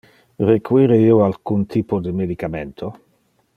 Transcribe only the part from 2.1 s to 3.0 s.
medicamento?